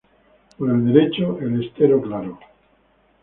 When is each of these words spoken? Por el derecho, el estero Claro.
Por 0.57 0.71
el 0.71 0.83
derecho, 0.85 1.37
el 1.41 1.63
estero 1.63 2.01
Claro. 2.01 2.39